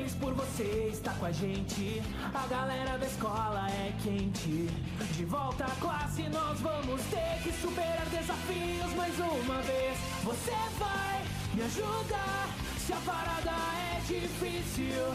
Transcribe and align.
feliz 0.00 0.14
por 0.14 0.32
você 0.34 0.90
estar 0.92 1.14
com 1.18 1.26
a 1.26 1.32
gente. 1.32 2.02
A 2.34 2.46
galera 2.46 2.98
da 2.98 3.06
escola 3.06 3.68
é 3.70 3.92
quente. 4.02 4.68
De 5.16 5.24
volta 5.24 5.64
à 5.64 5.70
classe, 5.80 6.22
nós 6.28 6.58
vamos 6.60 7.02
ter 7.04 7.42
que 7.42 7.52
superar 7.60 8.06
desafios 8.06 8.94
mais 8.96 9.14
uma 9.18 9.60
vez. 9.62 9.98
Você 10.24 10.52
vai 10.78 11.22
me 11.54 11.62
ajudar 11.62 12.48
se 12.78 12.92
a 12.92 12.96
parada 12.96 13.50
é 13.50 14.00
difícil. 14.06 15.14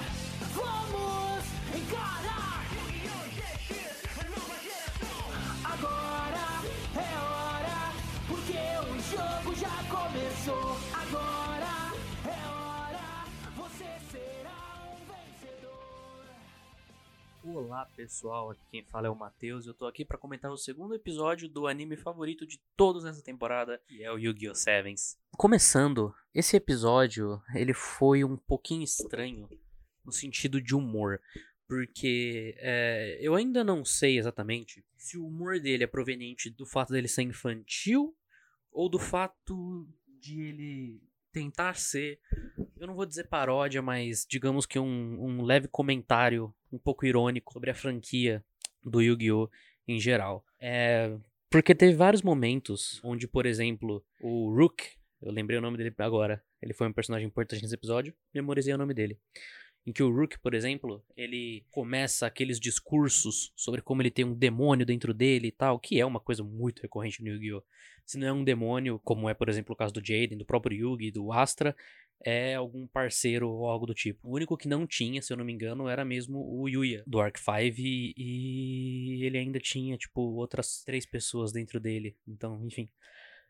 Vamos 0.53 1.43
encarar! 1.75 2.65
Agora 5.63 6.61
é 6.95 7.17
hora, 7.17 7.91
porque 8.27 8.59
o 8.81 8.95
jogo 9.11 9.55
já 9.55 9.83
começou. 9.89 10.77
Agora 10.93 11.44
Olá 17.47 17.85
pessoal, 17.95 18.49
aqui 18.49 18.61
quem 18.71 18.83
fala 18.83 19.05
é 19.05 19.09
o 19.09 19.15
Matheus 19.15 19.67
eu 19.67 19.73
tô 19.75 19.85
aqui 19.85 20.03
pra 20.03 20.17
comentar 20.17 20.51
o 20.51 20.57
segundo 20.57 20.95
episódio 20.95 21.47
do 21.47 21.67
anime 21.67 21.95
favorito 21.95 22.43
de 22.43 22.59
todos 22.75 23.03
nessa 23.03 23.21
temporada, 23.21 23.79
que 23.87 24.03
é 24.03 24.11
o 24.11 24.17
Yu-Gi-Oh! 24.17 24.55
Sevens. 24.55 25.15
Começando, 25.37 26.11
esse 26.33 26.57
episódio 26.57 27.39
ele 27.53 27.71
foi 27.71 28.23
um 28.23 28.35
pouquinho 28.35 28.83
estranho 28.83 29.47
no 30.03 30.11
sentido 30.11 30.59
de 30.59 30.73
humor, 30.73 31.21
porque 31.67 32.55
é, 32.57 33.19
eu 33.21 33.35
ainda 33.35 33.63
não 33.63 33.85
sei 33.85 34.17
exatamente 34.17 34.83
se 34.97 35.15
o 35.15 35.27
humor 35.27 35.59
dele 35.59 35.83
é 35.83 35.87
proveniente 35.87 36.49
do 36.49 36.65
fato 36.65 36.93
dele 36.93 37.07
ser 37.07 37.21
infantil 37.21 38.17
ou 38.71 38.89
do 38.89 38.97
fato 38.97 39.87
de 40.19 40.41
ele 40.41 41.03
tentar 41.31 41.75
ser, 41.75 42.19
eu 42.77 42.87
não 42.87 42.95
vou 42.95 43.05
dizer 43.05 43.27
paródia, 43.27 43.81
mas 43.81 44.25
digamos 44.29 44.65
que 44.65 44.79
um, 44.79 45.23
um 45.23 45.41
leve 45.43 45.67
comentário 45.67 46.53
um 46.71 46.77
pouco 46.77 47.05
irônico 47.05 47.53
sobre 47.53 47.71
a 47.71 47.75
franquia 47.75 48.43
do 48.83 49.01
Yu-Gi-Oh! 49.01 49.49
em 49.87 49.99
geral. 49.99 50.43
É, 50.59 51.15
porque 51.49 51.75
teve 51.75 51.93
vários 51.93 52.21
momentos 52.21 52.99
onde, 53.03 53.27
por 53.27 53.45
exemplo, 53.45 54.03
o 54.21 54.53
Rook, 54.53 54.83
eu 55.21 55.31
lembrei 55.31 55.57
o 55.57 55.61
nome 55.61 55.77
dele 55.77 55.93
agora, 55.99 56.43
ele 56.61 56.73
foi 56.73 56.87
um 56.87 56.93
personagem 56.93 57.27
importante 57.27 57.61
nesse 57.61 57.75
episódio, 57.75 58.13
memorizei 58.33 58.73
o 58.73 58.77
nome 58.77 58.93
dele 58.93 59.19
em 59.85 59.93
que 59.93 60.01
o 60.01 60.09
Rook, 60.09 60.39
por 60.39 60.55
exemplo, 60.55 61.03
ele 61.15 61.63
começa 61.69 62.25
aqueles 62.25 62.59
discursos 62.59 63.53
sobre 63.55 63.81
como 63.81 64.01
ele 64.01 64.09
tem 64.09 64.25
um 64.25 64.33
demônio 64.33 64.85
dentro 64.85 65.13
dele 65.13 65.49
e 65.49 65.51
tal, 65.51 65.79
que 65.79 65.99
é 65.99 66.05
uma 66.05 66.19
coisa 66.19 66.43
muito 66.43 66.81
recorrente 66.81 67.21
no 67.21 67.29
Yu-Gi-Oh! 67.29 67.63
Se 68.03 68.17
não 68.17 68.27
é 68.27 68.33
um 68.33 68.43
demônio, 68.43 68.99
como 69.03 69.29
é, 69.29 69.33
por 69.33 69.49
exemplo, 69.49 69.73
o 69.73 69.75
caso 69.75 69.93
do 69.93 70.05
Jaden, 70.05 70.37
do 70.37 70.45
próprio 70.45 70.77
Yugi, 70.77 71.11
do 71.11 71.31
Astra, 71.31 71.75
é 72.23 72.55
algum 72.55 72.87
parceiro 72.87 73.49
ou 73.49 73.67
algo 73.67 73.85
do 73.85 73.93
tipo. 73.93 74.27
O 74.27 74.35
único 74.35 74.57
que 74.57 74.67
não 74.67 74.85
tinha, 74.85 75.21
se 75.21 75.31
eu 75.31 75.37
não 75.37 75.45
me 75.45 75.53
engano, 75.53 75.87
era 75.87 76.05
mesmo 76.05 76.39
o 76.39 76.67
Yuya, 76.67 77.03
do 77.05 77.19
Arc 77.19 77.37
5, 77.37 77.51
e, 77.79 78.13
e 78.17 79.23
ele 79.25 79.37
ainda 79.37 79.59
tinha, 79.59 79.97
tipo, 79.97 80.21
outras 80.21 80.83
três 80.83 81.05
pessoas 81.05 81.51
dentro 81.51 81.79
dele. 81.79 82.15
Então, 82.27 82.65
enfim. 82.65 82.89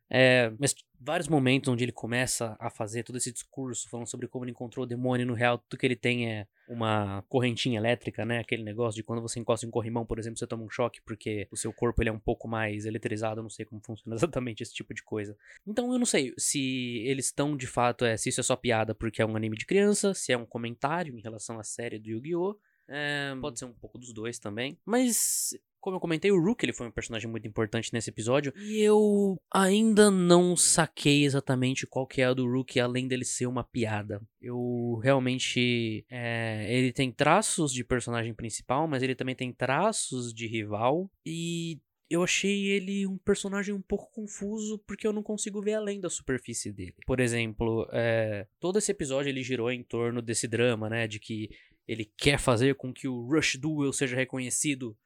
É, 0.10 0.52
mas 0.60 0.76
vários 1.00 1.28
momentos 1.28 1.68
onde 1.70 1.84
ele 1.84 1.92
começa 1.92 2.56
a 2.60 2.70
fazer 2.70 3.04
todo 3.04 3.18
esse 3.18 3.32
discurso 3.32 3.90
falando 3.90 4.08
sobre 4.08 4.28
como 4.28 4.44
ele 4.44 4.52
encontrou 4.52 4.84
o 4.84 4.88
demônio 4.88 5.26
no 5.26 5.34
real, 5.34 5.58
tudo 5.58 5.80
que 5.80 5.86
ele 5.86 5.96
tem 5.96 6.32
é 6.32 6.48
uma 6.68 7.24
correntinha 7.30 7.80
elétrica, 7.80 8.26
né? 8.26 8.40
Aquele 8.40 8.64
negócio 8.64 8.96
de 8.96 9.04
quando 9.04 9.22
você 9.22 9.40
encosta 9.40 9.66
em 9.66 9.70
um 9.70 9.72
corrimão, 9.72 10.06
por 10.06 10.18
exemplo, 10.18 10.38
você 10.38 10.48
toma 10.48 10.64
um 10.64 10.70
choque 10.70 11.02
porque 11.04 11.48
o 11.52 11.58
seu 11.58 11.72
corpo 11.72 12.02
ele 12.02 12.10
é 12.10 12.14
um 12.14 12.20
pouco 12.20 12.48
mais 12.48 12.86
eletrizado, 12.86 13.40
eu 13.40 13.44
não 13.44 13.50
sei 13.50 13.66
como 13.66 13.82
funciona 13.84 14.16
exatamente 14.18 14.64
esse 14.64 14.74
tipo 14.74 14.94
de 14.94 15.04
coisa. 15.04 15.38
Então 15.66 15.92
eu 15.92 16.00
não 16.00 16.06
sei 16.06 16.34
se 16.38 17.04
eles 17.06 17.26
estão 17.26 17.56
de 17.56 17.68
fato, 17.68 18.06
é, 18.06 18.18
se 18.18 18.30
isso 18.30 18.40
é 18.40 18.44
só 18.44 18.56
piada 18.56 18.96
porque 18.96 19.22
é 19.22 19.26
um 19.26 19.36
anime 19.36 19.58
de 19.58 19.66
criança, 19.66 20.14
se 20.14 20.32
é 20.32 20.38
um 20.38 20.46
comentário 20.46 21.18
em 21.18 21.22
relação 21.22 21.60
à 21.60 21.64
série 21.64 22.00
do 22.00 22.10
Yu-Gi-Oh! 22.10 22.58
É, 22.88 23.36
pode 23.42 23.58
ser 23.58 23.66
um 23.66 23.74
pouco 23.74 23.98
dos 23.98 24.14
dois 24.14 24.38
também. 24.38 24.78
Mas 24.86 25.58
como 25.86 25.98
eu 25.98 26.02
comentei, 26.02 26.32
o 26.32 26.44
Rook 26.44 26.66
ele 26.66 26.74
foi 26.74 26.88
um 26.88 26.92
personagem 26.92 27.30
muito 27.30 27.48
importante 27.48 27.94
nesse 27.94 28.10
episódio. 28.10 28.52
E 28.58 28.82
eu 28.82 29.40
ainda 29.54 30.10
não 30.10 30.58
saquei 30.58 31.24
exatamente 31.24 31.86
qual 31.86 32.08
que 32.08 32.22
é 32.22 32.26
a 32.26 32.34
do 32.34 32.52
Rook, 32.52 32.80
além 32.80 33.08
dele 33.08 33.24
ser 33.24 33.46
uma 33.46 33.64
piada. 33.64 34.20
Eu 34.42 35.00
realmente. 35.04 36.04
É, 36.10 36.66
ele 36.76 36.92
tem 36.92 37.12
traços 37.12 37.72
de 37.72 37.84
personagem 37.84 38.34
principal, 38.34 38.88
mas 38.88 39.04
ele 39.04 39.14
também 39.14 39.36
tem 39.36 39.54
traços 39.54 40.34
de 40.34 40.48
rival. 40.48 41.08
E 41.24 41.80
eu 42.10 42.24
achei 42.24 42.66
ele 42.66 43.06
um 43.06 43.20
personagem 43.20 43.74
um 43.74 43.82
pouco 43.82 44.10
confuso 44.12 44.80
porque 44.88 45.06
eu 45.06 45.14
não 45.14 45.22
consigo 45.22 45.62
ver 45.62 45.76
além 45.76 46.00
da 46.00 46.10
superfície 46.10 46.74
dele. 46.74 46.96
Por 47.06 47.20
exemplo, 47.20 47.88
é, 47.92 48.48
todo 48.60 48.80
esse 48.80 48.92
episódio 48.92 49.30
ele 49.30 49.44
girou 49.44 49.72
em 49.72 49.84
torno 49.84 50.20
desse 50.20 50.48
drama, 50.48 50.90
né? 50.90 51.08
De 51.08 51.20
que 51.20 51.48
ele 51.88 52.12
quer 52.18 52.40
fazer 52.40 52.74
com 52.74 52.92
que 52.92 53.08
o 53.08 53.28
Rush 53.28 53.58
Duel 53.58 53.94
seja 53.94 54.16
reconhecido 54.16 54.98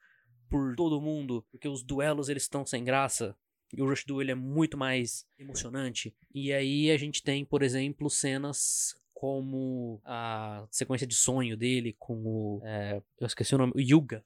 por 0.50 0.74
todo 0.74 1.00
mundo, 1.00 1.44
porque 1.50 1.68
os 1.68 1.82
duelos 1.82 2.28
eles 2.28 2.42
estão 2.42 2.66
sem 2.66 2.84
graça. 2.84 3.36
E 3.72 3.80
o 3.80 3.88
Rush 3.88 4.04
Duel 4.04 4.30
é 4.30 4.34
muito 4.34 4.76
mais 4.76 5.24
emocionante. 5.38 6.12
E 6.34 6.52
aí 6.52 6.90
a 6.90 6.96
gente 6.96 7.22
tem, 7.22 7.44
por 7.44 7.62
exemplo, 7.62 8.10
cenas 8.10 8.96
como 9.14 10.00
a 10.04 10.66
sequência 10.70 11.06
de 11.06 11.14
sonho 11.14 11.56
dele 11.56 11.94
com 11.98 12.16
o. 12.24 12.60
É, 12.64 13.00
eu 13.20 13.26
esqueci 13.26 13.54
o 13.54 13.58
nome. 13.58 13.72
O 13.76 13.80
Yuga. 13.80 14.24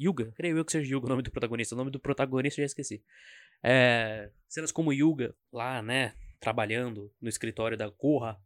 Yuga? 0.00 0.32
Creio 0.36 0.56
eu 0.56 0.64
que 0.64 0.72
seja 0.72 0.92
Yuga 0.92 1.06
o 1.06 1.08
nome 1.08 1.22
do 1.22 1.30
protagonista. 1.30 1.74
O 1.74 1.78
nome 1.78 1.90
do 1.90 1.98
protagonista 1.98 2.60
eu 2.60 2.62
já 2.62 2.66
esqueci. 2.66 3.02
É, 3.62 4.30
cenas 4.48 4.70
como 4.70 4.92
Yuga, 4.92 5.34
lá, 5.52 5.82
né? 5.82 6.14
Trabalhando 6.38 7.10
no 7.20 7.28
escritório 7.28 7.76
da 7.76 7.90
Korra, 7.90 8.38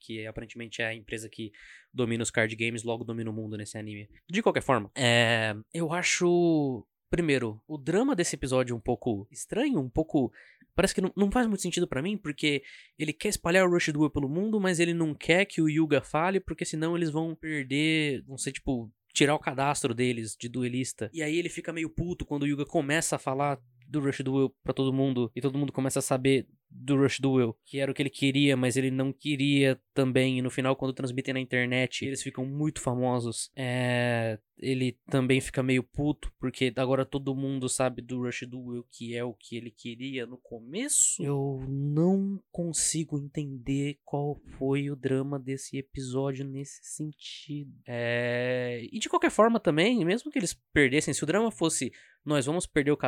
que 0.00 0.26
aparentemente 0.26 0.82
é 0.82 0.86
a 0.86 0.94
empresa 0.94 1.28
que 1.28 1.52
domina 1.92 2.22
os 2.22 2.30
card 2.30 2.54
games, 2.56 2.82
logo 2.82 3.04
domina 3.04 3.30
o 3.30 3.32
mundo 3.32 3.56
nesse 3.56 3.78
anime. 3.78 4.08
De 4.28 4.42
qualquer 4.42 4.62
forma, 4.62 4.90
é, 4.94 5.54
eu 5.72 5.92
acho. 5.92 6.86
Primeiro, 7.08 7.60
o 7.66 7.76
drama 7.76 8.14
desse 8.14 8.36
episódio 8.36 8.72
é 8.72 8.76
um 8.76 8.80
pouco 8.80 9.26
estranho, 9.30 9.80
um 9.80 9.90
pouco. 9.90 10.32
Parece 10.76 10.94
que 10.94 11.00
não, 11.00 11.12
não 11.16 11.30
faz 11.30 11.46
muito 11.48 11.60
sentido 11.60 11.86
para 11.86 12.00
mim, 12.00 12.16
porque 12.16 12.62
ele 12.96 13.12
quer 13.12 13.28
espalhar 13.28 13.66
o 13.66 13.70
Rush 13.70 13.88
Duel 13.88 14.10
pelo 14.10 14.28
mundo, 14.28 14.60
mas 14.60 14.78
ele 14.78 14.94
não 14.94 15.12
quer 15.12 15.44
que 15.44 15.60
o 15.60 15.68
Yuga 15.68 16.00
fale, 16.00 16.38
porque 16.38 16.64
senão 16.64 16.96
eles 16.96 17.10
vão 17.10 17.34
perder, 17.34 18.24
não 18.28 18.38
sei, 18.38 18.52
tipo, 18.52 18.88
tirar 19.12 19.34
o 19.34 19.40
cadastro 19.40 19.92
deles 19.92 20.36
de 20.38 20.48
duelista. 20.48 21.10
E 21.12 21.22
aí 21.22 21.36
ele 21.36 21.48
fica 21.48 21.72
meio 21.72 21.90
puto 21.90 22.24
quando 22.24 22.44
o 22.44 22.46
Yuga 22.46 22.64
começa 22.64 23.16
a 23.16 23.18
falar 23.18 23.60
do 23.88 24.00
Rush 24.00 24.20
Duel 24.20 24.54
pra 24.62 24.72
todo 24.72 24.92
mundo 24.92 25.30
e 25.34 25.40
todo 25.40 25.58
mundo 25.58 25.72
começa 25.72 25.98
a 25.98 26.02
saber 26.02 26.46
do 26.70 26.96
Rush 26.96 27.18
Duel, 27.18 27.56
que 27.64 27.78
era 27.78 27.90
o 27.90 27.94
que 27.94 28.02
ele 28.02 28.10
queria, 28.10 28.56
mas 28.56 28.76
ele 28.76 28.90
não 28.90 29.12
queria 29.12 29.80
também. 29.92 30.38
E 30.38 30.42
no 30.42 30.50
final, 30.50 30.76
quando 30.76 30.94
transmitem 30.94 31.34
na 31.34 31.40
internet, 31.40 32.04
eles 32.04 32.22
ficam 32.22 32.46
muito 32.46 32.80
famosos. 32.80 33.50
É, 33.56 34.38
ele 34.58 34.96
também 35.10 35.40
fica 35.40 35.62
meio 35.62 35.82
puto, 35.82 36.32
porque 36.38 36.72
agora 36.76 37.04
todo 37.04 37.34
mundo 37.34 37.68
sabe 37.68 38.00
do 38.02 38.22
Rush 38.22 38.46
Duel, 38.46 38.84
que 38.90 39.16
é 39.16 39.24
o 39.24 39.34
que 39.34 39.56
ele 39.56 39.70
queria 39.70 40.26
no 40.26 40.38
começo. 40.38 41.22
Eu 41.22 41.64
não 41.68 42.40
consigo 42.52 43.18
entender 43.18 43.98
qual 44.04 44.36
foi 44.58 44.90
o 44.90 44.96
drama 44.96 45.38
desse 45.38 45.76
episódio 45.78 46.44
nesse 46.44 46.80
sentido. 46.82 47.72
É, 47.86 48.86
e 48.92 48.98
de 48.98 49.08
qualquer 49.08 49.30
forma 49.30 49.58
também, 49.58 50.04
mesmo 50.04 50.30
que 50.30 50.38
eles 50.38 50.54
perdessem, 50.72 51.12
se 51.12 51.24
o 51.24 51.26
drama 51.26 51.50
fosse 51.50 51.90
nós 52.24 52.46
vamos 52.46 52.66
perder 52.66 52.90
o 52.90 52.98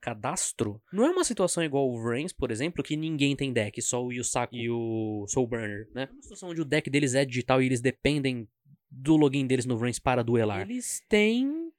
cadastro, 0.00 0.80
não 0.92 1.06
é 1.06 1.10
uma 1.10 1.24
situação 1.24 1.62
igual 1.62 1.88
o 1.88 2.02
Vrains, 2.02 2.32
por 2.32 2.50
exemplo, 2.50 2.82
que 2.82 2.96
ninguém 3.10 3.34
tem 3.36 3.52
deck, 3.52 3.80
só 3.82 4.04
o 4.04 4.12
Yusaku 4.12 4.56
e 4.56 4.70
o 4.70 5.26
Soulburner, 5.28 5.88
né? 5.94 6.08
É 6.10 6.12
uma 6.12 6.22
situação 6.22 6.50
onde 6.50 6.60
o 6.60 6.64
deck 6.64 6.88
deles 6.90 7.14
é 7.14 7.24
digital 7.24 7.62
e 7.62 7.66
eles 7.66 7.80
dependem 7.80 8.48
do 8.90 9.16
login 9.16 9.46
deles 9.46 9.66
no 9.66 9.76
Vrains 9.76 9.98
para 9.98 10.24
duelar. 10.24 10.62
Eles 10.62 11.02
têm 11.08 11.70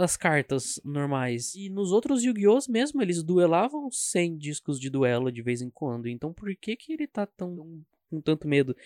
as 0.00 0.16
cartas 0.16 0.80
normais. 0.84 1.54
E 1.54 1.68
nos 1.68 1.92
outros 1.92 2.24
Yu-Gi-Oh! 2.24 2.58
mesmo, 2.68 3.00
eles 3.00 3.22
duelavam 3.22 3.90
sem 3.90 4.36
discos 4.36 4.78
de 4.78 4.90
duelo 4.90 5.30
de 5.30 5.42
vez 5.42 5.62
em 5.62 5.70
quando. 5.70 6.08
Então 6.08 6.32
por 6.32 6.54
que 6.56 6.76
que 6.76 6.92
ele 6.92 7.06
tá 7.06 7.26
tão 7.26 7.82
com 8.08 8.20
tanto 8.20 8.46
medo 8.46 8.76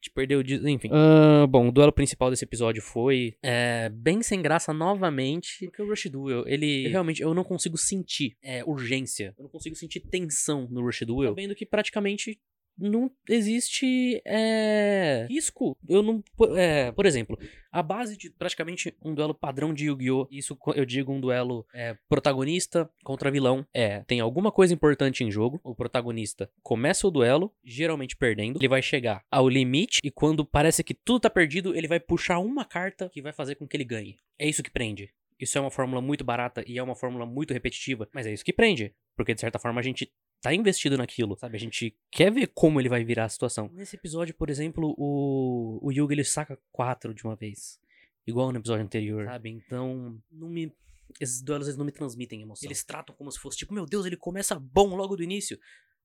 de 0.00 0.10
perder 0.10 0.36
o 0.36 0.44
disco? 0.44 0.66
Enfim. 0.68 0.88
Uh, 0.88 1.46
bom, 1.46 1.68
o 1.68 1.72
duelo 1.72 1.92
principal 1.92 2.30
desse 2.30 2.44
episódio 2.44 2.82
foi 2.82 3.36
é, 3.42 3.88
bem 3.88 4.22
sem 4.22 4.40
graça 4.40 4.72
novamente. 4.72 5.66
Porque 5.66 5.82
o 5.82 5.88
Rush 5.88 6.06
Duel, 6.06 6.44
ele 6.46 6.88
realmente, 6.88 7.22
eu 7.22 7.34
não 7.34 7.44
consigo 7.44 7.76
sentir 7.76 8.36
é, 8.42 8.64
urgência. 8.64 9.34
Eu 9.38 9.44
não 9.44 9.50
consigo 9.50 9.74
sentir 9.74 10.00
tensão 10.00 10.68
no 10.70 10.82
Rush 10.82 11.02
Duel. 11.02 11.30
Sabendo 11.30 11.54
que 11.54 11.66
praticamente 11.66 12.38
não 12.78 13.10
existe 13.28 14.20
é, 14.24 15.26
risco. 15.28 15.76
Eu 15.88 16.02
não. 16.02 16.22
É, 16.56 16.92
por 16.92 17.06
exemplo, 17.06 17.38
a 17.72 17.82
base 17.82 18.16
de 18.16 18.30
praticamente 18.30 18.94
um 19.02 19.14
duelo 19.14 19.34
padrão 19.34 19.72
de 19.72 19.86
Yu-Gi-Oh! 19.86 20.28
Isso 20.30 20.56
eu 20.74 20.84
digo 20.84 21.12
um 21.12 21.20
duelo 21.20 21.66
é, 21.72 21.96
protagonista 22.08 22.88
contra 23.04 23.30
vilão. 23.30 23.66
É, 23.72 24.00
tem 24.04 24.20
alguma 24.20 24.52
coisa 24.52 24.74
importante 24.74 25.24
em 25.24 25.30
jogo. 25.30 25.60
O 25.64 25.74
protagonista 25.74 26.50
começa 26.62 27.06
o 27.06 27.10
duelo, 27.10 27.52
geralmente 27.64 28.16
perdendo. 28.16 28.58
Ele 28.58 28.68
vai 28.68 28.82
chegar 28.82 29.24
ao 29.30 29.48
limite 29.48 30.00
e 30.02 30.10
quando 30.10 30.44
parece 30.44 30.84
que 30.84 30.94
tudo 30.94 31.20
tá 31.20 31.30
perdido, 31.30 31.74
ele 31.74 31.88
vai 31.88 32.00
puxar 32.00 32.38
uma 32.38 32.64
carta 32.64 33.08
que 33.08 33.22
vai 33.22 33.32
fazer 33.32 33.54
com 33.54 33.66
que 33.66 33.76
ele 33.76 33.84
ganhe. 33.84 34.18
É 34.38 34.48
isso 34.48 34.62
que 34.62 34.70
prende. 34.70 35.10
Isso 35.38 35.58
é 35.58 35.60
uma 35.60 35.70
fórmula 35.70 36.00
muito 36.00 36.24
barata 36.24 36.64
e 36.66 36.78
é 36.78 36.82
uma 36.82 36.94
fórmula 36.94 37.26
muito 37.26 37.52
repetitiva, 37.52 38.08
mas 38.12 38.26
é 38.26 38.32
isso 38.32 38.44
que 38.44 38.52
prende. 38.52 38.94
Porque 39.14 39.34
de 39.34 39.40
certa 39.40 39.58
forma 39.58 39.80
a 39.80 39.84
gente 39.84 40.10
tá 40.46 40.54
investido 40.54 40.96
naquilo, 40.96 41.36
sabe? 41.36 41.56
A 41.56 41.60
gente 41.60 41.96
quer 42.10 42.30
ver 42.30 42.46
como 42.48 42.80
ele 42.80 42.88
vai 42.88 43.04
virar 43.04 43.24
a 43.24 43.28
situação. 43.28 43.68
Nesse 43.72 43.96
episódio, 43.96 44.34
por 44.34 44.48
exemplo, 44.48 44.94
o, 44.96 45.80
o 45.82 45.92
Yuga 45.92 46.14
ele 46.14 46.22
saca 46.24 46.58
quatro 46.70 47.12
de 47.12 47.24
uma 47.24 47.34
vez. 47.34 47.80
Igual 48.26 48.52
no 48.52 48.58
episódio 48.58 48.84
anterior, 48.84 49.24
sabe? 49.24 49.50
Então, 49.50 50.20
não 50.30 50.48
me. 50.48 50.72
Esses 51.20 51.42
duelos 51.42 51.66
eles 51.66 51.78
não 51.78 51.84
me 51.84 51.92
transmitem 51.92 52.42
emoção. 52.42 52.66
Eles 52.66 52.84
tratam 52.84 53.14
como 53.14 53.30
se 53.30 53.38
fosse 53.38 53.58
tipo, 53.58 53.74
meu 53.74 53.86
Deus, 53.86 54.06
ele 54.06 54.16
começa 54.16 54.58
bom 54.58 54.94
logo 54.94 55.16
do 55.16 55.22
início. 55.22 55.58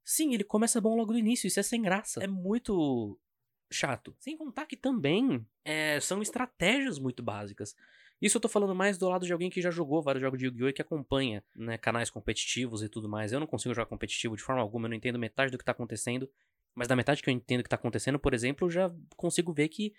Sim, 0.04 0.34
ele 0.34 0.44
começa 0.44 0.82
bom 0.82 0.96
logo 0.96 1.14
do 1.14 1.20
início, 1.20 1.48
isso 1.48 1.60
é 1.60 1.64
sem 1.64 1.82
graça. 1.82 2.24
É 2.24 2.28
muito 2.28 3.20
chato. 3.72 4.16
Sem 4.20 4.38
contar 4.38 4.66
que 4.66 4.76
também 4.76 5.46
é, 5.64 6.00
são 6.00 6.22
estratégias 6.22 7.00
muito 7.00 7.24
básicas. 7.24 7.76
Isso 8.22 8.38
eu 8.38 8.42
tô 8.42 8.48
falando 8.48 8.76
mais 8.76 8.98
do 8.98 9.10
lado 9.10 9.26
de 9.26 9.34
alguém 9.34 9.50
que 9.50 9.62
já 9.62 9.72
jogou 9.72 10.02
vários 10.02 10.22
jogos 10.22 10.38
de 10.38 10.46
Yu-Gi-Oh! 10.46 10.70
e 10.70 10.74
que 10.74 10.82
acompanha 10.82 11.44
né, 11.56 11.78
canais 11.78 12.10
competitivos 12.10 12.84
e 12.84 12.90
tudo 12.90 13.10
mais. 13.10 13.32
Eu 13.32 13.40
não 13.40 13.48
consigo 13.48 13.74
jogar 13.74 13.88
competitivo 13.88 14.36
de 14.36 14.44
forma 14.44 14.62
alguma, 14.62 14.86
eu 14.86 14.90
não 14.90 14.96
entendo 14.98 15.18
metade 15.18 15.52
do 15.52 15.58
que 15.58 15.66
tá 15.66 15.72
acontecendo. 15.72 16.30
Mas 16.76 16.88
da 16.88 16.96
metade 16.96 17.22
que 17.22 17.30
eu 17.30 17.34
entendo 17.34 17.64
que 17.64 17.70
tá 17.70 17.76
acontecendo, 17.76 18.20
por 18.20 18.34
exemplo, 18.34 18.68
eu 18.68 18.72
já 18.72 18.92
consigo 19.18 19.52
ver 19.52 19.68
que 19.70 19.94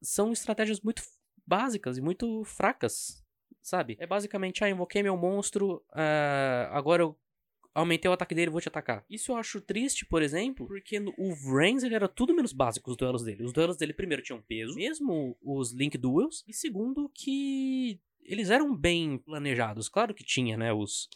são 0.00 0.32
estratégias 0.32 0.80
muito 0.80 1.02
básicas 1.46 1.98
e 1.98 2.00
muito 2.00 2.42
fracas, 2.44 3.22
sabe? 3.60 3.96
É 4.00 4.06
basicamente, 4.06 4.64
ah, 4.64 4.70
invoquei 4.70 5.02
meu 5.02 5.16
monstro, 5.16 5.76
uh, 5.90 6.72
agora 6.72 7.02
eu 7.02 7.16
aumentei 7.74 8.10
o 8.10 8.14
ataque 8.14 8.34
dele, 8.34 8.50
vou 8.50 8.60
te 8.60 8.68
atacar. 8.68 9.04
Isso 9.08 9.32
eu 9.32 9.36
acho 9.36 9.60
triste, 9.60 10.04
por 10.06 10.22
exemplo, 10.22 10.66
porque 10.66 11.00
no, 11.00 11.14
o 11.16 11.34
Vrains 11.34 11.82
ele 11.82 11.94
era 11.94 12.08
tudo 12.08 12.34
menos 12.34 12.52
básico 12.52 12.90
os 12.90 12.96
duelos 12.96 13.22
dele. 13.22 13.44
Os 13.44 13.52
duelos 13.52 13.76
dele, 13.76 13.92
primeiro, 13.92 14.22
tinham 14.22 14.42
peso, 14.42 14.74
mesmo 14.74 15.36
os 15.42 15.72
Link 15.72 15.96
Duels, 15.96 16.44
e 16.46 16.52
segundo, 16.52 17.10
que 17.14 18.00
eles 18.24 18.50
eram 18.50 18.74
bem 18.74 19.18
planejados. 19.18 19.88
Claro 19.88 20.14
que 20.14 20.24
tinha, 20.24 20.56
né, 20.56 20.72
os 20.72 21.08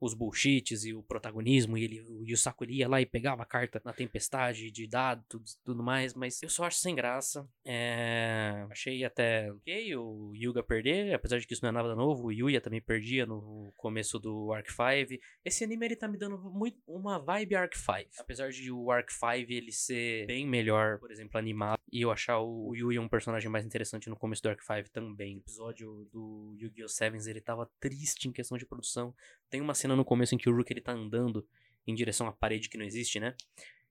os 0.00 0.14
bullshits 0.14 0.84
e 0.84 0.94
o 0.94 1.02
protagonismo, 1.02 1.76
e, 1.76 1.84
ele, 1.84 2.04
e 2.24 2.32
o 2.32 2.36
Saco 2.36 2.64
ia 2.64 2.88
lá 2.88 3.00
e 3.00 3.06
pegava 3.06 3.42
a 3.42 3.46
carta 3.46 3.80
na 3.84 3.92
tempestade 3.92 4.70
de 4.70 4.86
dado, 4.86 5.22
tudo, 5.28 5.44
tudo 5.64 5.82
mais, 5.82 6.14
mas 6.14 6.42
eu 6.42 6.48
só 6.48 6.64
acho 6.64 6.78
sem 6.78 6.94
graça. 6.94 7.46
É... 7.64 8.66
Achei 8.70 9.04
até 9.04 9.52
ok 9.52 9.96
o 9.96 10.32
Yuga 10.34 10.62
perder, 10.62 11.14
apesar 11.14 11.38
de 11.38 11.46
que 11.46 11.52
isso 11.52 11.62
não 11.62 11.68
é 11.68 11.72
nada 11.72 11.94
novo, 11.94 12.28
o 12.28 12.32
Yuya 12.32 12.60
também 12.60 12.80
perdia 12.80 13.26
no 13.26 13.72
começo 13.76 14.18
do 14.18 14.52
Arc 14.52 14.70
5. 14.70 15.20
Esse 15.44 15.64
anime 15.64 15.86
ele 15.86 15.96
tá 15.96 16.08
me 16.08 16.16
dando 16.16 16.38
muito 16.38 16.78
uma 16.86 17.18
vibe 17.18 17.56
Arc 17.56 17.76
5, 17.76 18.10
apesar 18.18 18.50
de 18.50 18.72
o 18.72 18.90
Arc 18.90 19.10
5 19.10 19.50
ele 19.50 19.72
ser 19.72 20.26
bem 20.26 20.46
melhor, 20.46 20.98
por 20.98 21.10
exemplo, 21.10 21.38
animado, 21.38 21.78
e 21.92 22.00
eu 22.00 22.10
achar 22.10 22.40
o 22.40 22.74
Yuya 22.74 23.00
um 23.00 23.08
personagem 23.08 23.50
mais 23.50 23.66
interessante 23.66 24.08
no 24.08 24.16
começo 24.16 24.42
do 24.42 24.48
Arc 24.48 24.62
5 24.62 24.90
também. 24.90 25.36
O 25.36 25.40
episódio 25.40 26.08
do 26.12 26.56
Yu-Gi-Oh! 26.58 26.88
Sevens 26.88 27.26
ele 27.26 27.40
tava 27.40 27.70
triste 27.78 28.28
em 28.28 28.32
questão 28.32 28.56
de 28.56 28.66
produção. 28.66 29.14
Tem 29.48 29.60
uma 29.60 29.74
cena 29.74 29.89
cena 29.90 29.96
no 29.96 30.04
começo 30.04 30.34
em 30.34 30.38
que 30.38 30.48
o 30.48 30.56
Rook 30.56 30.72
ele 30.72 30.80
tá 30.80 30.92
andando 30.92 31.46
em 31.86 31.94
direção 31.94 32.26
à 32.26 32.32
parede 32.32 32.68
que 32.68 32.78
não 32.78 32.84
existe, 32.84 33.18
né? 33.18 33.34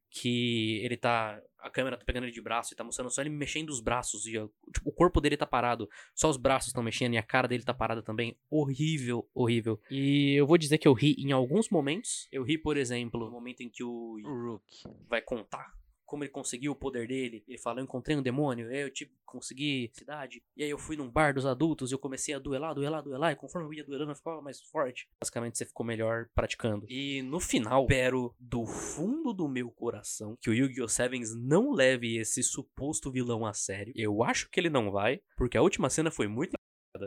Que 0.10 0.80
ele 0.84 0.98
tá. 0.98 1.40
A 1.60 1.70
câmera 1.70 1.98
tá 1.98 2.04
pegando 2.04 2.24
ele 2.24 2.32
de 2.32 2.42
braço 2.42 2.74
e 2.74 2.76
tá 2.76 2.84
mostrando 2.84 3.12
só 3.12 3.22
ele 3.22 3.30
mexendo 3.30 3.70
os 3.70 3.80
braços. 3.80 4.26
E 4.26 4.32
tipo, 4.32 4.90
o 4.90 4.92
corpo 4.92 5.22
dele 5.22 5.38
tá 5.38 5.46
parado. 5.46 5.88
Só 6.16 6.30
os 6.30 6.38
braços 6.38 6.70
estão 6.70 6.82
mexendo 6.82 7.14
e 7.14 7.18
a 7.18 7.24
cara 7.24 7.48
dele 7.48 7.64
tá 7.64 7.74
parada 7.74 8.02
também. 8.02 8.36
Horrível, 8.50 9.30
horrível. 9.36 9.80
E 9.92 10.34
eu 10.36 10.48
vou 10.48 10.58
dizer 10.58 10.80
que 10.80 10.88
eu 10.88 10.94
ri 10.94 11.16
em 11.20 11.32
alguns 11.32 11.70
momentos. 11.70 12.28
Eu 12.32 12.44
ri, 12.44 12.58
por 12.58 12.76
exemplo, 12.76 13.26
no 13.26 13.32
momento 13.32 13.62
em 13.62 13.70
que 13.70 13.84
o 13.84 14.20
Rook 14.24 14.84
vai 15.08 15.22
contar 15.22 15.79
como 16.10 16.24
ele 16.24 16.32
conseguiu 16.32 16.72
o 16.72 16.76
poder 16.76 17.08
dele. 17.08 17.44
Ele 17.48 17.58
fala: 17.58 17.80
Eu 17.80 17.84
encontrei 17.84 18.18
um 18.18 18.22
demônio, 18.22 18.72
eu 18.72 18.90
tipo, 18.90 19.14
consegui 19.26 19.92
cidade. 19.94 20.42
E 20.58 20.64
aí 20.64 20.70
eu 20.70 20.78
fui 20.78 20.98
num 20.98 21.10
bar 21.10 21.34
dos 21.34 21.46
adultos 21.46 21.92
eu 21.92 22.00
comecei 22.00 22.34
a 22.34 22.40
duelar, 22.40 22.74
duelar, 22.74 23.04
duelar. 23.04 23.32
E 23.32 23.36
conforme 23.36 23.68
eu 23.68 23.74
ia 23.74 23.84
duelando, 23.84 24.12
eu 24.12 24.16
ficava 24.16 24.42
mais 24.42 24.60
forte. 24.62 25.08
Basicamente, 25.22 25.58
você 25.58 25.66
ficou 25.66 25.86
melhor 25.86 26.28
praticando. 26.34 26.86
E 26.90 27.22
no 27.22 27.40
final, 27.40 27.84
espero 27.84 28.36
do 28.40 28.66
fundo 28.66 29.32
do 29.32 29.48
meu 29.48 29.70
coração 29.70 30.36
que 30.42 30.50
o 30.50 30.54
Yu-Gi-Oh! 30.54 30.88
Sevens 30.88 31.36
não 31.36 31.72
leve 31.72 32.18
esse 32.18 32.42
suposto 32.42 33.12
vilão 33.12 33.46
a 33.46 33.54
sério. 33.54 33.94
Eu 33.96 34.24
acho 34.24 34.50
que 34.50 34.60
ele 34.60 34.70
não 34.70 34.92
vai, 34.92 35.22
porque 35.38 35.58
a 35.58 35.62
última 35.62 35.90
cena 35.90 36.10
foi 36.10 36.28
muito 36.28 36.59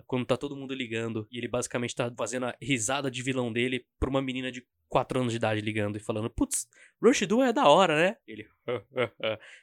quando 0.07 0.27
tá 0.27 0.37
todo 0.37 0.57
mundo 0.57 0.75
ligando 0.75 1.27
e 1.31 1.39
ele 1.39 1.49
basicamente 1.49 1.95
tá 1.95 2.13
fazendo 2.17 2.47
a 2.47 2.57
risada 2.61 3.11
de 3.11 3.23
vilão 3.23 3.53
dele 3.53 3.87
pra 3.99 4.09
uma 4.09 4.23
menina 4.23 4.51
de 4.51 4.67
4 4.89 5.21
anos 5.21 5.33
de 5.33 5.39
idade 5.39 5.61
ligando 5.61 5.97
e 5.97 6.01
falando: 6.01 6.31
Putz, 6.31 6.69
Rush 7.03 7.27
Duel 7.27 7.49
é 7.49 7.53
da 7.53 7.69
hora, 7.69 7.97
né? 7.97 8.17
Ele. 8.27 8.49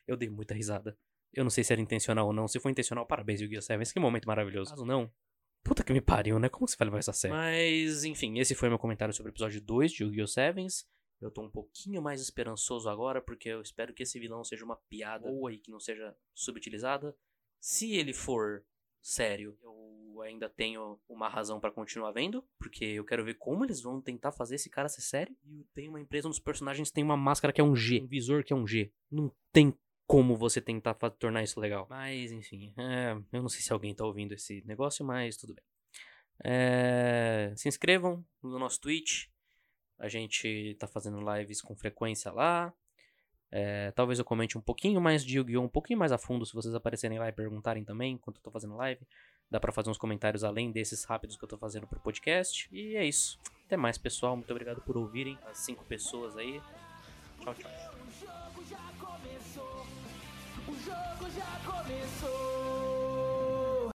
eu 0.07 0.17
dei 0.17 0.29
muita 0.29 0.53
risada. 0.53 0.97
Eu 1.33 1.43
não 1.43 1.51
sei 1.51 1.63
se 1.63 1.71
era 1.71 1.81
intencional 1.81 2.27
ou 2.27 2.33
não. 2.33 2.47
Se 2.47 2.59
foi 2.59 2.71
intencional, 2.71 3.05
parabéns, 3.05 3.39
Yu-Gi-Oh! 3.39 3.61
Sevens. 3.61 3.91
Que 3.91 3.99
momento 3.99 4.27
maravilhoso. 4.27 4.71
Caso 4.71 4.85
não, 4.85 5.11
puta 5.63 5.83
que 5.83 5.93
me 5.93 6.01
pariu, 6.01 6.39
né? 6.39 6.49
Como 6.49 6.67
se 6.67 6.75
vai 6.77 6.85
levar 6.85 6.99
essa 6.99 7.13
série? 7.13 7.33
Mas, 7.33 8.03
enfim, 8.03 8.39
esse 8.39 8.55
foi 8.55 8.69
meu 8.69 8.79
comentário 8.79 9.13
sobre 9.13 9.29
o 9.29 9.33
episódio 9.33 9.61
2 9.61 9.91
de 9.91 10.03
Yu-Gi-Oh! 10.03 10.27
Sevens. 10.27 10.87
Eu 11.21 11.29
tô 11.29 11.41
um 11.41 11.49
pouquinho 11.49 12.01
mais 12.01 12.21
esperançoso 12.21 12.89
agora, 12.89 13.21
porque 13.21 13.49
eu 13.49 13.61
espero 13.61 13.93
que 13.93 14.03
esse 14.03 14.17
vilão 14.19 14.43
seja 14.43 14.63
uma 14.63 14.77
piada 14.89 15.27
boa 15.27 15.51
e 15.51 15.59
que 15.59 15.69
não 15.69 15.79
seja 15.79 16.15
subutilizada. 16.33 17.15
Se 17.59 17.93
ele 17.93 18.13
for 18.13 18.63
sério, 19.01 19.57
eu 19.61 20.08
ainda 20.21 20.49
tenho 20.49 20.99
uma 21.07 21.27
razão 21.29 21.59
para 21.59 21.71
continuar 21.71 22.11
vendo, 22.11 22.43
porque 22.57 22.85
eu 22.85 23.05
quero 23.05 23.23
ver 23.23 23.35
como 23.35 23.65
eles 23.65 23.81
vão 23.81 24.01
tentar 24.01 24.31
fazer 24.31 24.55
esse 24.55 24.69
cara 24.69 24.89
ser 24.89 25.01
sério. 25.01 25.35
E 25.45 25.65
tem 25.73 25.89
uma 25.89 25.99
empresa, 25.99 26.27
um 26.27 26.31
dos 26.31 26.39
personagens 26.39 26.91
tem 26.91 27.03
uma 27.03 27.17
máscara 27.17 27.53
que 27.53 27.61
é 27.61 27.63
um 27.63 27.75
G, 27.75 28.01
um 28.01 28.07
visor 28.07 28.43
que 28.43 28.53
é 28.53 28.55
um 28.55 28.67
G. 28.67 28.91
Não 29.11 29.31
tem 29.51 29.73
como 30.07 30.35
você 30.35 30.59
tentar 30.59 30.95
tornar 30.95 31.43
isso 31.43 31.59
legal. 31.59 31.85
Mas, 31.89 32.31
enfim, 32.31 32.73
é, 32.77 33.15
eu 33.31 33.41
não 33.41 33.49
sei 33.49 33.61
se 33.61 33.71
alguém 33.71 33.93
tá 33.93 34.03
ouvindo 34.03 34.33
esse 34.33 34.63
negócio, 34.65 35.05
mas 35.05 35.37
tudo 35.37 35.53
bem. 35.53 35.63
É, 36.43 37.53
se 37.55 37.67
inscrevam 37.67 38.25
no 38.41 38.57
nosso 38.57 38.79
Twitch. 38.81 39.27
A 39.99 40.07
gente 40.07 40.75
tá 40.79 40.87
fazendo 40.87 41.19
lives 41.35 41.61
com 41.61 41.75
frequência 41.75 42.31
lá. 42.31 42.73
É, 43.51 43.91
talvez 43.91 44.19
eu 44.19 44.25
comente 44.25 44.57
um 44.57 44.61
pouquinho 44.61 45.01
mais 45.01 45.25
de 45.25 45.37
Yu-Gi-Oh! 45.37 45.63
um 45.63 45.69
pouquinho 45.69 45.97
mais 45.97 46.11
a 46.11 46.17
fundo 46.17 46.45
se 46.45 46.53
vocês 46.53 46.73
aparecerem 46.75 47.17
lá 47.17 47.27
e 47.29 47.31
perguntarem 47.31 47.83
também 47.83 48.13
enquanto 48.13 48.37
eu 48.37 48.43
tô 48.43 48.51
fazendo 48.51 48.75
live. 48.75 49.05
Dá 49.51 49.59
pra 49.59 49.71
fazer 49.71 49.89
uns 49.89 49.97
comentários 49.97 50.43
além 50.43 50.71
desses 50.71 51.03
rápidos 51.03 51.35
que 51.35 51.43
eu 51.43 51.49
tô 51.49 51.57
fazendo 51.57 51.87
pro 51.87 51.99
podcast. 51.99 52.69
E 52.71 52.95
é 52.95 53.05
isso. 53.05 53.39
Até 53.65 53.75
mais, 53.75 53.97
pessoal. 53.97 54.35
Muito 54.35 54.51
obrigado 54.51 54.81
por 54.81 54.97
ouvirem. 54.97 55.37
As 55.49 55.59
cinco 55.59 55.83
pessoas 55.85 56.37
aí. 56.37 56.61
Tchau, 57.41 57.55
tchau. 57.55 57.71
O 57.71 58.11
jogo 58.19 58.65
já 58.69 58.77
começou. 58.99 59.87
O 60.67 60.75
jogo 60.83 61.31
já 61.35 61.71
começou. 61.71 62.58